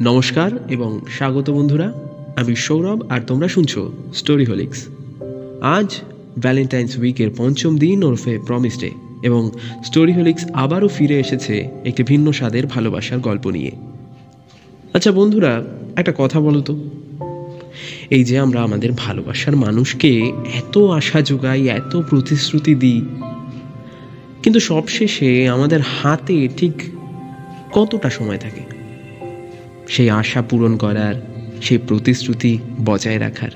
[0.00, 1.92] নমস্কার এবং স্বাগত বন্ধুরা,
[2.36, 4.88] আমি সৌরভ আর তোমরা শুনছো স্টোরি হোলিক্স
[5.62, 5.94] আজ
[6.38, 8.90] ভ্যালেন্টাইন্স উইকের পঞ্চম দিন ওরফে প্রমিস ডে
[9.22, 9.50] এবং
[9.84, 13.70] স্টোরি হোলিক্স আবারও ফিরে এসেছে একটি ভিন্ন স্বাদের ভালোবাসার গল্প নিয়ে।
[14.94, 15.64] আচ্ছা বন্ধুরা,
[15.96, 16.76] একটা কথা বলো তো।
[18.10, 23.00] এই যে আমরা আমাদের ভালোবাসার মানুষকে এত আশা যোগাই, এত প্রতিশ্রুতি দিই,
[24.42, 26.72] কিন্তু সবশেষে আমাদের হাতে ঠিক
[27.72, 28.73] কতটা সময় থাকে?
[29.88, 31.14] সেই আশা পূরণ করার,
[31.62, 33.50] সেই প্রতিশ্রুতি বজায় রাখার।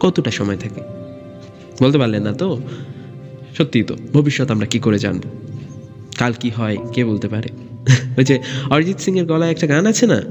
[0.00, 0.80] কতটা সময় থাকে?
[1.82, 2.60] বলতে পারলেন না তো?
[3.58, 5.22] সত্যিই তো, ভবিষ্যৎ আমরা কি করে জানব?
[6.18, 7.48] কাল কি হয়, কে বলতে পারে?
[8.18, 8.38] ওই যে
[8.70, 10.22] অরিজিৎ সিং এর গলায় একটা গান আছে না?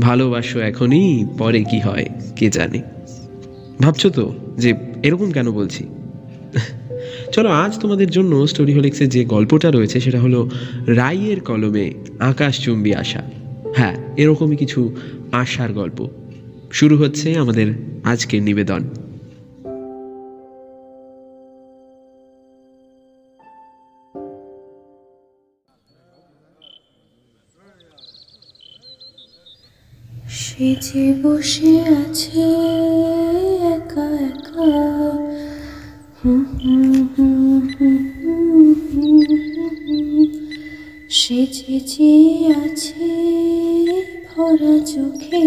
[0.00, 2.06] ভালোবাসো এখনই, পরে কি হয়,
[2.36, 2.82] কে জানে?
[3.82, 5.86] ভাবছ তো যে এরকম কেন বলছি?
[7.32, 10.50] চলো, আজ তোমাদের জন্য স্টোরি হোলিক্সের যে গল্পটা রয়েছে, সেটা হলো
[10.86, 13.37] রাইয়ের কলমে আকাশচুম্বী আশা।
[14.18, 14.80] এরকমই কিছু
[15.32, 15.98] আশার গল্প
[16.72, 17.68] শুরু হচ্ছে আমাদের
[18.04, 18.82] আজকের নিবেদন
[30.30, 32.46] সে যে বসে আছে
[33.74, 34.68] একা একা।
[41.10, 42.12] সে যে
[42.56, 43.17] আছে
[44.58, 45.42] ভরা চোখে।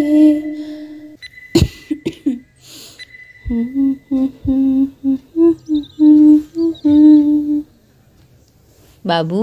[9.06, 9.42] বাবু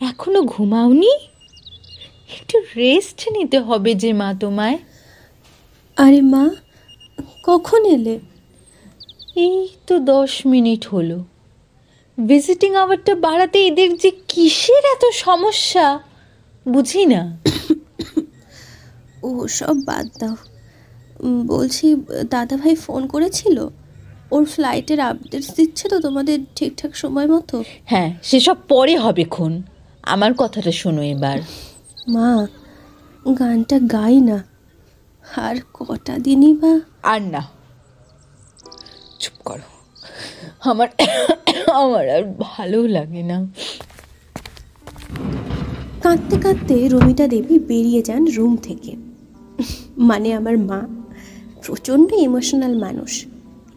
[0.00, 1.12] এখনও ঘুমাওনি?
[2.36, 4.78] একটু রেস্ট নিতে হবে যে মা তোমায়।
[5.96, 6.44] আরে মা
[7.44, 8.18] কখন এলে?
[9.36, 11.18] এই তো দশ মিনিট হলো।
[12.18, 15.86] ভিজিটিং আওয়ারটা বাড়াতে এদের যে কিসের এত সমস্যা
[16.68, 17.22] বুঝি না
[19.26, 20.36] ও সব বাদ দাও।
[21.46, 21.86] বলছি
[22.30, 23.68] দাদাভাই ফোন করেছিল?
[24.30, 27.62] ওর ফ্লাইটের আপডেটস দিচ্ছে তো তোমাদের ঠিকঠাক সময় মতো?
[27.84, 29.62] হ্যাঁ সেসব পরে হবে খুন।
[30.02, 31.38] আমার কথাটা শোনো এবার।
[32.08, 32.46] মা
[33.38, 34.44] গানটা গাই না।
[35.36, 36.80] আর কটা দিনই বা?
[37.02, 37.42] আর না।
[39.20, 39.66] চুপ করো।
[40.70, 40.88] আমার
[41.74, 43.38] আমার আর ভালো লাগে না।
[46.02, 49.05] কাঁদতে কাঁদতে রমিতা দেবী বেরিয়ে যান রুম থেকে।
[49.98, 50.82] মানে আমার মা,
[51.66, 53.26] প্রচণ্ড ইমোশনাল মানুষ।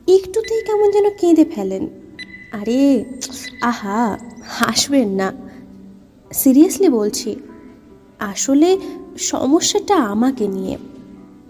[0.07, 1.87] একটুতেই কেমন যেন কেঁদে ফেলেন।
[2.51, 3.05] আরে,
[3.61, 5.33] আহা, হাসবেন না।
[6.33, 7.35] সিরিয়াসলি বলছি,
[8.19, 8.77] আসলে
[9.17, 10.77] সমস্যাটা আমাকে নিয়ে।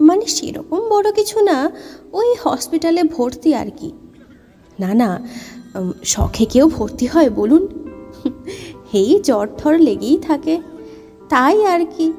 [0.00, 1.70] মানে সেরকম বড় কিছু না,
[2.12, 3.92] ওই হসপিটালে ভর্তি আর কি।
[4.80, 5.28] না না
[6.04, 7.68] শখে কেউ ভর্তি হয়, বলুন।
[8.92, 10.60] এই জ্বর ঠর লেগেই থাকে।
[11.28, 12.12] তাই আর কি।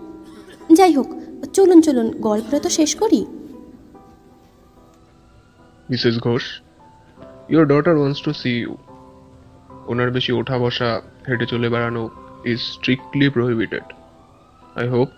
[0.74, 1.21] যাই হোক
[1.54, 3.26] চলুন চলুন গল্পটা তো শেষ করি।
[5.90, 6.62] Mrs Ghosh
[7.50, 8.78] your daughter wants to see you
[9.88, 12.10] ওনার বেশি ওঠা বসা হেঁটে চলে বেড়ানো
[12.46, 13.84] is strictly prohibited
[14.76, 15.10] I hope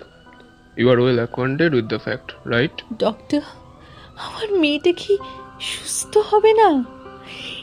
[0.77, 3.41] you are well acquainted with the fact right doctor
[4.25, 5.17] আমার মেয়েটা কি
[5.59, 6.69] সুস্থ হবে না।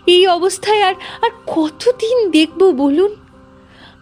[0.07, 3.15] এই অবস্থায় আর আর কতদিন দেখব বলুন?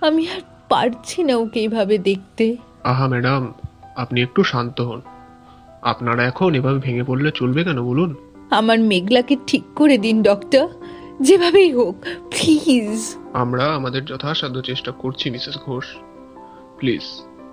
[0.01, 3.43] আমি আর পারছি না ওকে এইভাবে দেখতে। আহা ম্যাডাম
[3.99, 5.01] আপনি একটু শান্ত হন।
[5.83, 8.11] আপনারা এখন এভাবে ভেঙে পড়লে চলবে কেন বলুন?
[8.51, 10.67] আমার মেঘলাকে ঠিক করে দিন ডক্টর।
[11.23, 11.97] যেভাবেই হোক
[12.31, 13.01] প্লিজ।
[13.33, 15.87] আমরা আমাদের যথাসাধ্য চেষ্টা করছি Mrs Ghosh.
[16.79, 17.05] Please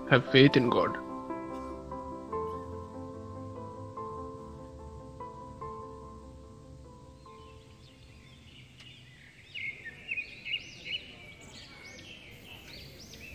[0.09, 0.93] have faith in God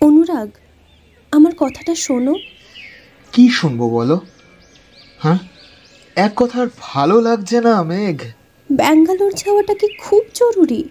[0.00, 0.50] Anurag
[1.32, 2.34] আমার কথাটা শোনো।
[3.32, 4.20] কি শুনব বলো?
[5.18, 5.38] হ্যাঁ?
[6.16, 8.22] এক কথার ভালো লাগছে না মেঘ।
[8.72, 10.88] ব্যাঙ্গালোর যাওয়াটা কি খুব জরুরি?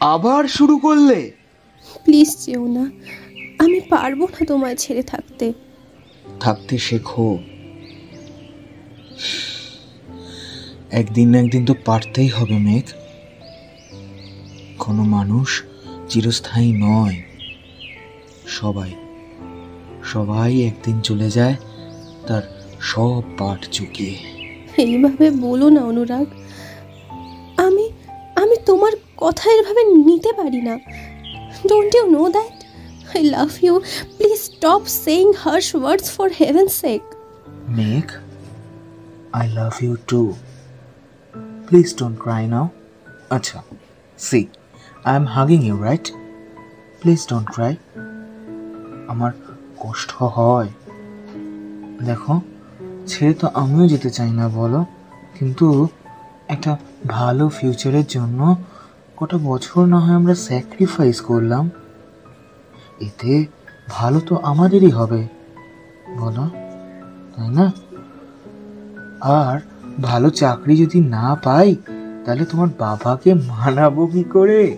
[0.00, 1.32] আবার শুরু করলে?
[2.04, 2.90] প্লিজ যেও না।
[3.58, 5.52] আমি পারব না তোমায় ছেড়ে থাকতে।
[6.40, 7.38] থাকতে শেখো।
[10.90, 12.84] একদিন না একদিন তো পারতেই হবে মেঘ।
[14.78, 15.62] কোনো মানুষ
[16.08, 17.22] চিরস্থায়ী নয়
[18.46, 18.92] সবাই।
[20.12, 21.56] সবাই একদিন চলে যায়
[22.26, 22.42] তার
[22.80, 24.14] সব পাঠ চুকিয়ে।
[24.76, 26.26] এইভাবে বলো না অনুরাগ।
[27.66, 27.84] আমি
[28.42, 30.74] আমি তোমার কথা এভাবে নিতে পারি না।
[31.68, 32.56] Don't you know that
[33.16, 33.74] I love you
[34.16, 37.02] please stop saying harsh words for heaven sake
[37.78, 38.08] Meg,
[39.32, 40.20] I love you too
[41.68, 42.66] please don't cry now
[43.30, 43.58] আচ্ছা
[44.18, 44.40] see
[45.04, 46.06] I am hugging you right
[47.00, 47.74] please don't cry
[49.08, 49.32] আমার
[49.80, 50.68] কষ্ট হয়।
[52.04, 52.40] দেখো,
[53.06, 54.84] ছেড়ে তো আমিও যেতে চাই না, বলো।
[55.38, 55.88] কিন্তু
[56.48, 56.76] একটা
[57.06, 58.56] ভালো ফিউচারের জন্য
[59.16, 61.70] কটা বছর না হয় আমরা স্যাক্রিফাইস করলাম।
[63.00, 63.46] এতে
[63.88, 65.28] ভালো তো আমাদেরই হবে,
[66.18, 66.50] বলো,
[67.36, 67.72] তাই না?
[69.20, 69.60] আর
[70.02, 71.76] ভালো চাকরি যদি না পাই,
[72.24, 74.76] তাহলে তোমার বাবাকে মানাবো কি করে?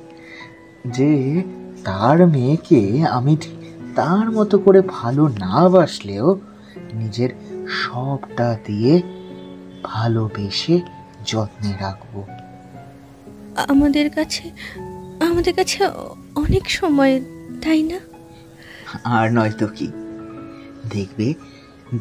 [0.87, 1.43] যে
[1.85, 3.59] তার মেয়েকে আমি ঠিক
[4.00, 6.41] তার মতো করে ভালো না বাসলেও
[6.93, 7.31] নিজের
[7.69, 9.02] সবটা দিয়ে
[9.82, 10.81] ভালোবেসে
[11.26, 12.25] যত্নে রাখব।
[13.69, 14.50] আমাদের কাছে
[15.20, 15.85] আমাদের কাছে
[16.35, 17.20] অনেক সময়
[17.62, 17.99] তাই না?
[19.05, 19.87] আর নয়তো কি?
[20.91, 21.35] দেখবে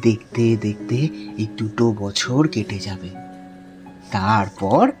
[0.02, 0.96] দেখতে দেখতে
[1.38, 3.08] এই দুটো বছর কেটে যাবে।
[4.10, 4.92] তারপর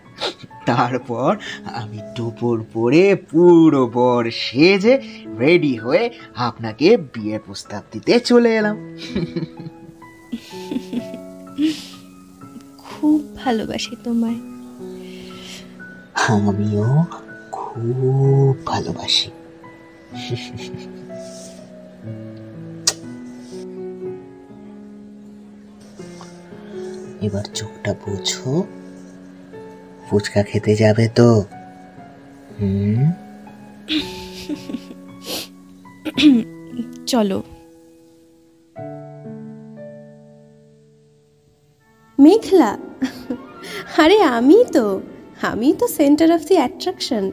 [0.66, 5.02] তারপর আমি দুপুর পরে পুরো বর সেজে
[5.38, 8.76] রেডি হয়ে আপনাকে বিয়ের প্রস্তাব দিতে চলে এলাম।
[12.78, 14.40] খুব ভালোবাসি তোমায়।
[16.28, 17.04] আমিও
[17.52, 19.30] খুব ভালোবাসি।
[27.22, 28.66] এবার চোখটা বুঝো।
[30.10, 31.44] ফুচকা খেতে যাবে তো?
[32.60, 33.00] হুম?
[37.06, 37.42] চলো।
[42.18, 42.78] মেঘলা
[43.96, 45.00] আরে আমি তো
[45.42, 47.30] আমি তো সেন্টার অফ দি অ্যাট্রাকশন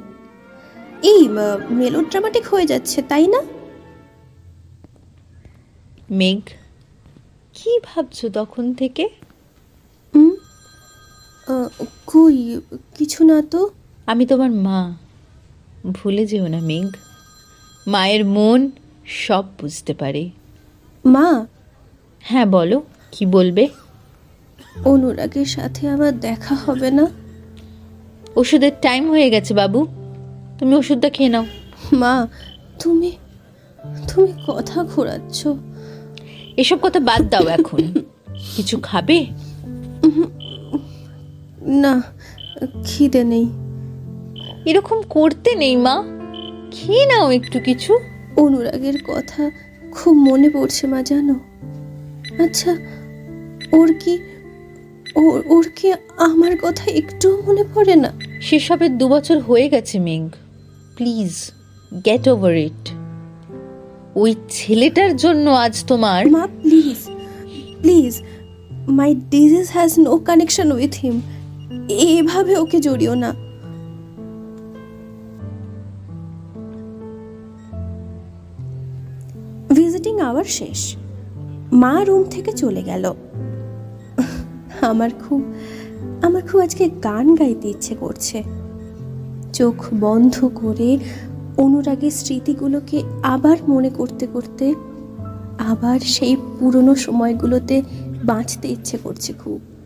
[1.03, 1.21] এই
[1.69, 3.41] মেলোড্রামাটিক হয়ে যাচ্ছে তাই না?
[6.11, 6.43] মেঘ
[7.53, 9.09] কি ভাবছ তখন থেকে?
[12.07, 12.61] কই?
[12.97, 13.69] কিছু না তো।
[14.05, 14.97] আমি তোমার মা।
[15.91, 16.87] ভুলে যেও না মেঘ
[17.87, 18.71] মায়ের মন
[19.05, 20.29] সব বুঝতে পারে।
[21.05, 21.45] মা?
[22.19, 23.67] হ্যাঁ বলো কি বলবে?
[24.85, 27.07] অনুরাগের সাথে আবার দেখা হবে না?
[28.35, 29.87] ওষুধের টাইম হয়ে গেছে বাবু।
[30.59, 31.45] তুমি ওষুধটা খেয়ে নাও।
[31.93, 32.27] মা
[32.79, 33.11] তুমি
[34.07, 35.47] তুমি কথা ঘোরাচ্ছ।
[36.57, 37.93] এসব কথা বাদ দাও এখন।
[38.55, 39.25] কিছু খাবে?
[41.67, 42.01] না
[42.85, 43.47] খিদে নেই।
[44.65, 46.03] এরকম করতে নেই মা।
[46.71, 47.99] খেয়ে নাও একটু কিছু।
[48.37, 49.51] অনুরাগের কথা
[49.91, 51.35] খুব মনে পড়ছে মা জানো?
[52.43, 52.77] আচ্ছা
[53.71, 54.19] ওর কি
[55.15, 58.13] ওর ওর কি আমার কথা একটু মনে পড়ে না?
[58.41, 60.27] সেসবের দু বছর হয়ে গেছে Megh.
[60.95, 61.51] Please
[62.05, 62.89] get over it.
[64.15, 67.09] ওই ছেলেটার জন্য আজ তোমার মা please
[67.81, 68.21] please
[68.87, 71.21] my disease has no connection with him.
[71.89, 73.33] এভাবে ওকে জড়িও না।
[79.73, 80.95] ভিজিটিং আওয়ার শেষ।
[81.73, 83.13] মা রুম থেকে চলে গেল।
[84.81, 85.43] আমার খুব
[86.21, 88.43] আমার খুব আজকে গান গাইতে ইচ্ছে করছে।
[89.53, 90.97] চোখ বন্ধ করে
[91.57, 94.75] অনুরাগের স্মৃতিগুলোকে আবার মনে করতে করতে
[95.57, 97.81] আবার সেই পুরনো সময়গুলোতে
[98.23, 99.76] বাঁচতে ইচ্ছে করছে খুব।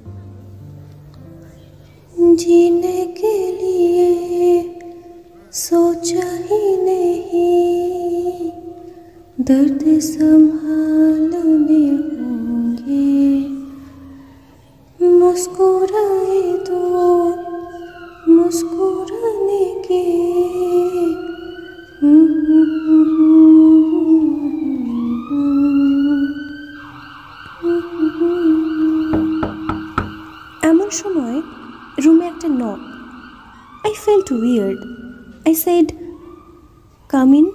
[2.41, 4.53] जीने के लिए
[5.53, 8.51] सोचा ही नहीं
[9.41, 13.11] दर्द संभालने होंगे
[15.01, 16.81] मुस्कुराए तो
[18.29, 20.05] मुस्कुराने के
[30.69, 31.30] এমন সময়
[32.52, 32.80] knock
[33.86, 34.80] I felt weird
[35.48, 35.92] I said
[37.10, 37.52] come in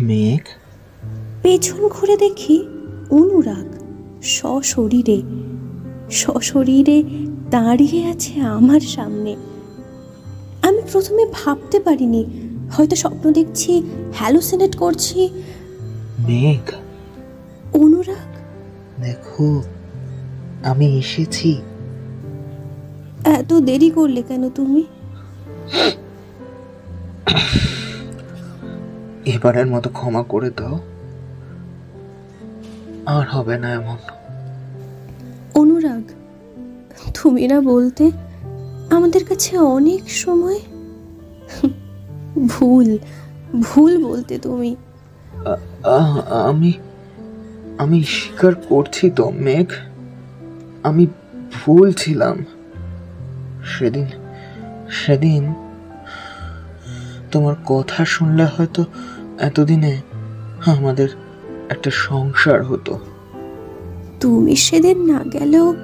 [0.00, 0.40] Megh?
[1.42, 2.66] পেছন ঘুরে দেখি
[3.10, 3.66] অনুরাগ
[4.22, 5.22] সশরীরে
[6.10, 7.02] সশরীরে
[7.50, 9.36] দাঁড়িয়ে আছে আমার সামনে।
[10.62, 12.24] আমি প্রথমে ভাবতে পারিনি
[12.72, 13.82] হয়তো স্বপ্ন দেখছি
[14.12, 15.28] হ্যালোসিনেট করছি।
[16.18, 16.70] মেঘ?
[17.72, 18.28] অনুরাগ?
[19.00, 19.62] দেখো।
[20.64, 21.60] আমি এসেছি।
[23.24, 24.84] এত দেরি করলে কেন তুমি?
[29.24, 30.78] এবারের মতো ক্ষমা করে দাও।
[33.06, 33.96] আর হবে না এমন।
[35.54, 36.02] অনুরাগ
[37.22, 38.10] তুমি না বলতে
[38.90, 40.58] আমাদের কাছে অনেক সময়
[42.48, 42.98] ভুল
[43.62, 44.76] ভুল বলতে তুমি।
[46.48, 46.72] আমি
[47.78, 49.66] আমি স্বীকার করছি তো মেঘ।
[50.82, 51.06] আমি
[51.52, 52.44] ভুল ছিলাম।
[53.78, 54.06] সেদিন
[54.90, 55.54] সেদিন
[57.32, 58.84] তোমার কথা শুনলে হয়তো
[59.38, 60.00] এতদিনে
[60.66, 61.08] আমাদের
[61.68, 62.98] একটা সংসার হতো।
[64.20, 65.74] তুমি সেদিন না গেলেও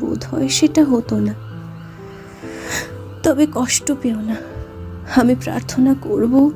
[0.00, 1.34] বোধ হয় সেটা হতো না।
[3.22, 4.36] তবে কষ্ট পেও না।
[5.16, 6.50] আমি প্রার্থনা করব,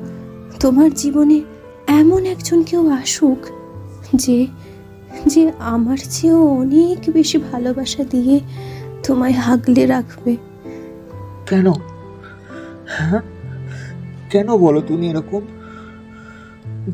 [0.59, 1.41] তোমার জীবনে
[1.87, 3.37] এমন একজন কেউ আসুক
[4.15, 4.47] যে
[5.27, 8.39] যে আমার চেয়েও অনেক বেশি ভালোবাসা দিয়ে
[9.03, 10.35] তোমায় হাগলে রাখবে।
[11.49, 11.71] কেন?
[12.87, 13.19] হ্যাঁ?
[14.29, 15.41] কেন বলো তুমি এরকম?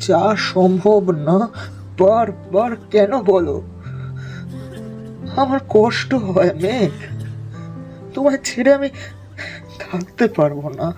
[0.08, 1.50] যা সম্ভব না
[2.00, 3.62] বারবার কেন বলো?
[5.36, 6.92] আমার কষ্ট হয় মেঘ
[8.14, 8.90] তোমায় ছেড়ে আমি
[9.80, 10.94] থাকতে পারব না।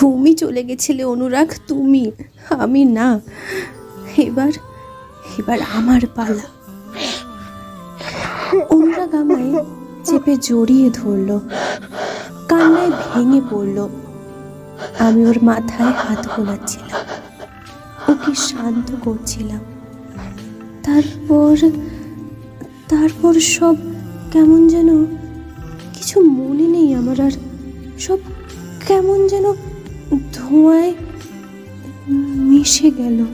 [0.00, 2.10] তুমি চলে গেছিলে অনুরাগ তুমি
[2.50, 3.20] আমি না।
[4.16, 4.52] এবার
[5.38, 6.46] এবার আমার পালা।
[8.70, 9.64] অনুরাগ আমায়
[10.04, 11.40] চেপে জড়িয়ে ধরলো।
[12.48, 13.88] কান্নায় ভেঙে পড়ল।
[14.98, 17.00] আমি ওর মাথায় হাত বোলাচ্ছিলাম।
[18.08, 19.60] ওকে শান্ত করছিলাম।
[20.82, 21.56] তারপর
[22.88, 23.76] তারপর সব
[24.32, 25.04] কেমন যেন
[25.92, 27.30] কিছু মনে নেই আমার, আর
[27.98, 28.18] সব
[28.88, 29.52] কেমন যেন
[30.32, 30.94] ধোঁয়ায়
[32.50, 33.24] মিশে গেল।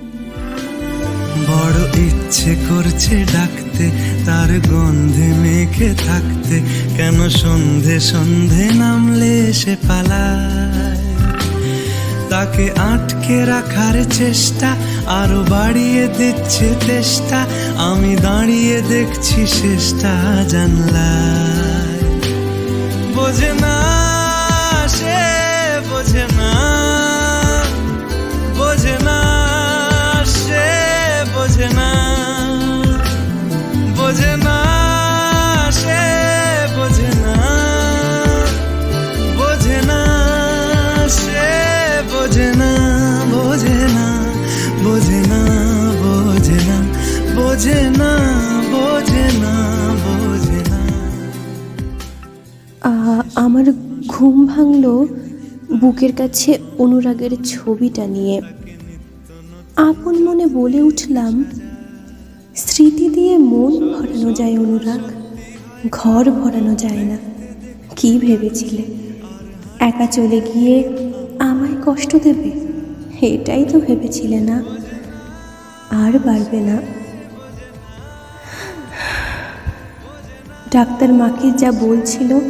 [1.49, 3.87] বড় ইচ্ছে করছে ডাকতে,
[4.27, 6.57] তার গন্ধে মেখে থাকতে।
[6.97, 11.03] কেন সন্ধে সন্ধে নামলে সে পালায়?
[12.31, 14.71] তাকে আটকে রাখার চেষ্টা,
[15.21, 17.39] আরও বাড়িয়ে দিচ্ছে চেষ্টা
[17.91, 20.15] আমি দাঁড়িয়ে দেখছি শেষটা
[20.49, 22.03] জানলায়।
[23.15, 23.77] বোঝে না
[24.97, 25.21] সে,
[25.91, 26.53] বোঝে না
[28.59, 29.18] বোঝে না
[31.59, 31.91] বোঝে না
[33.97, 34.59] বোঝে না
[35.73, 36.03] সে
[36.77, 37.35] বোঝে না
[39.39, 40.01] বোঝে না
[41.17, 41.49] সে
[42.13, 42.71] বোঝে না
[43.33, 44.07] বোঝে না
[44.85, 45.41] বোঝে না
[46.03, 46.79] বোঝে না
[47.37, 48.11] বোঝে না
[48.73, 49.55] বোঝে না
[50.03, 50.81] বোঝে না
[53.37, 53.67] আমার
[54.07, 54.95] ঘুম ভাঙলো
[55.81, 58.39] বুকের কাছে অনুরাগের ছবিটা নিয়ে
[59.79, 61.45] আপন মনে বলে উঠলাম,
[62.57, 65.01] স্মৃতি দিয়ে মন ভরানো যায় অনুরাগ,
[65.91, 67.19] ঘর ভরানো যায় না।
[67.97, 68.83] কি ভেবেছিলে?
[69.79, 71.05] একা চলে গিয়ে
[71.39, 72.51] আমায় কষ্ট দেবে?
[73.27, 74.63] এটাই তো ভেবেছিলে না?
[75.91, 76.83] আর পারবে না।
[80.71, 82.41] ডাক্তার মাকে যা বলছিল,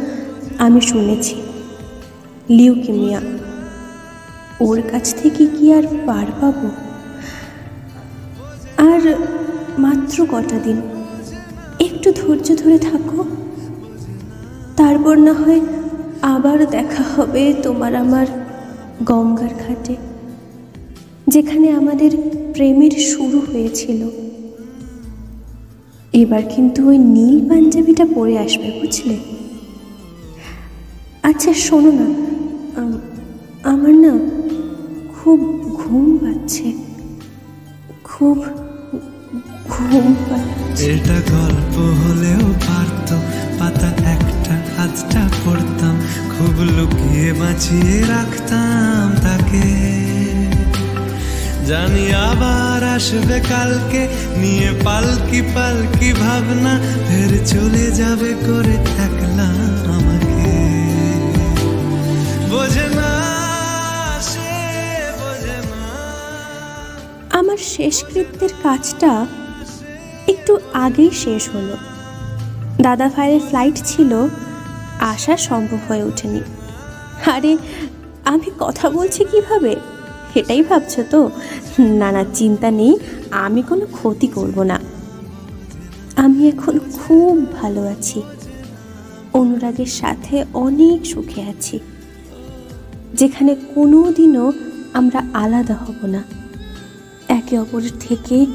[0.57, 1.35] আমি শুনেছি।
[2.49, 3.21] লিউকিমিয়া।
[4.59, 6.88] ওর কাছ থেকে কি আর পার পাবো?
[9.79, 10.81] মাত্র কটা দিন।
[11.79, 13.25] একটু ধৈর্য ধরে থাকো।
[14.77, 15.61] তারপর না হয়
[16.21, 18.25] আবার দেখা হবে তোমার আমার
[19.03, 19.95] গঙ্গার ঘাটে,
[21.27, 22.11] যেখানে আমাদের
[22.53, 24.09] প্রেমের শুরু হয়েছিল।
[26.13, 29.17] এবার কিন্তু ওই নীল পাঞ্জাবিটা পরে আসবে, বুঝলে?
[31.23, 32.05] আচ্ছা শোনো না।
[32.81, 32.97] আম-
[33.63, 34.19] আমার না
[35.15, 35.39] খুব
[35.73, 36.73] ঘুম পাচ্ছে।
[38.03, 38.43] খুব
[39.69, 40.07] ঘুম
[40.91, 43.15] এটা গল্প হলেও পারতো
[43.59, 45.95] পাতা একটা আজটা পড়তাম
[46.33, 49.65] খুব লুকিয়ে বাঁচিয়ে রাখতাম তাকে।
[51.65, 54.01] জানি আবার আসবে কালকে
[54.37, 56.73] নিয়ে পালকি পালকি ভাবনা
[57.07, 59.57] ফের চলে যাবে করে থাকলাম
[59.97, 60.53] আমাকে।
[62.49, 63.11] বোঝে না
[64.21, 64.51] সে
[65.19, 65.83] বোঝে না।
[67.29, 69.11] আমার শেষকৃত্যের কাজটা
[70.49, 71.77] একটু আগেই শেষ হলো।
[72.81, 74.27] দাদা ভাইয়ের ফ্লাইট ছিল,
[74.99, 76.39] আসা সম্ভব হয়ে ওঠেনি।
[77.31, 77.57] আরে,
[78.25, 79.75] আমি কথা বলছি কীভাবে?
[80.33, 81.29] সেটাই ভাবছ তো?
[81.79, 82.97] না না, চিন্তা নেই,
[83.31, 84.79] আমি কোনো ক্ষতি করব না।
[86.15, 88.21] আমি এখন খুব ভালো আছি।
[89.33, 91.79] অনুরাগের সাথে অনেক সুখে আছি।
[93.13, 94.53] যেখানে কোনো দিনও
[94.93, 96.23] আমরা আলাদা হব না।
[97.27, 98.45] একে অপরের থেকে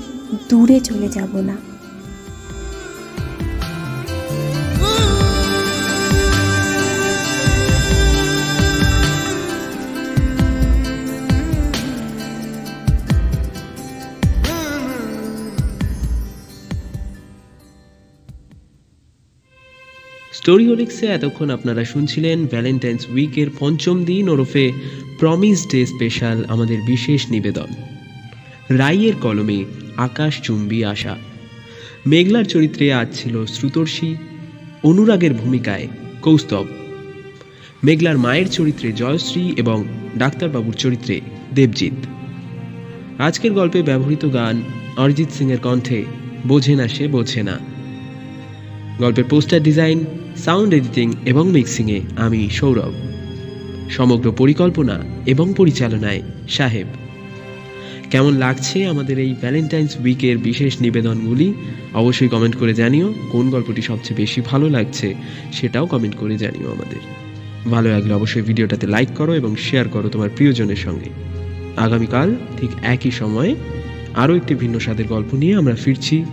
[0.48, 1.73] দূরে চলে যাব না।
[20.44, 24.72] স্টোরি হোলিক্সে এতক্ষণ আপনারা শুনছিলেন ভ্যালেন্টাইন্স উইকের পঞ্চম দিন ওরফে
[25.18, 27.66] প্রমিস ডে স্পেশাল আমাদের বিশেষ নিবেদন।
[28.70, 29.64] রাইয়ের কলমে
[29.96, 31.16] আকাশ চুম্বি আশা।
[32.06, 34.14] মেঘলার চরিত্রে আজ ছিল শ্রুতর্ষী,
[34.82, 35.88] অনুরাগের ভূমিকায়
[36.22, 36.66] কৌস্তব।
[37.84, 39.84] মেঘলার মায়ের চরিত্রে জয়শ্রী এবং
[40.16, 41.20] ডাক্তারবাবুর চরিত্রে
[41.54, 42.06] দেবজিৎ।
[43.18, 44.62] আজকের গল্পে ব্যবহৃত গান
[44.96, 46.04] অরিজিৎ সিংয়ের কণ্ঠে
[46.46, 47.58] বোঝে না সে বোঝে না।
[48.98, 50.04] গল্পের পোস্টার ডিজাইন
[50.36, 52.92] সাউন্ড এডিটিং এবং মিক্সিংয়ে আমি সৌরভ।
[53.90, 56.86] সমগ্র পরিকল্পনা এবং পরিচালনায় সাহেব।
[58.10, 61.54] কেমন লাগছে আমাদের এই ভ্যালেন্টাইন্স উইকের বিশেষ নিবেদনগুলি?
[61.94, 65.14] অবশ্যই কমেন্ট করে জানিও, কোন গল্পটি সবচেয়ে বেশি ভালো লাগছে
[65.52, 66.98] সেটাও কমেন্ট করে জানিও আমাদের।
[67.70, 71.10] ভালো লাগলে অবশ্যই ভিডিওটাতে লাইক করো এবং শেয়ার করো তোমার প্রিয়জনের সঙ্গে।
[71.76, 73.54] আগামীকাল ঠিক একই সময়ে
[74.14, 76.24] আরও একটি ভিন্ন স্বাদের গল্প নিয়ে আমরা ফিরছি।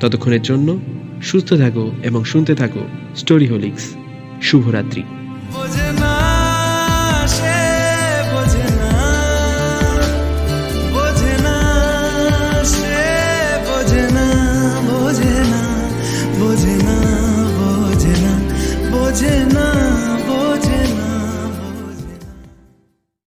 [0.00, 0.80] ততক্ষণের জন্য
[1.22, 3.96] সুস্থ থাকো এবং শুনতে থাকো স্টোরি হোলিক্স।
[4.42, 5.02] শুভরাত্রি।